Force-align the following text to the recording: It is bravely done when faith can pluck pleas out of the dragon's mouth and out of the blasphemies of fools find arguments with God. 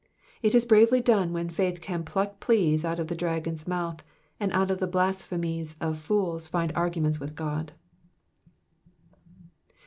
It 0.41 0.55
is 0.55 0.65
bravely 0.65 0.99
done 0.99 1.31
when 1.31 1.47
faith 1.51 1.79
can 1.79 2.03
pluck 2.03 2.39
pleas 2.39 2.83
out 2.83 2.97
of 2.97 3.07
the 3.07 3.13
dragon's 3.13 3.67
mouth 3.67 4.03
and 4.39 4.51
out 4.51 4.71
of 4.71 4.79
the 4.79 4.87
blasphemies 4.87 5.75
of 5.79 5.99
fools 5.99 6.47
find 6.47 6.71
arguments 6.75 7.19
with 7.19 7.35
God. 7.35 7.73